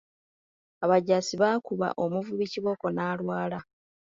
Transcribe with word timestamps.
Abajaasi 0.83 1.33
baakuba 1.41 1.87
omuvubi 2.03 2.45
kibooko 2.51 2.85
n’alwala. 2.91 3.59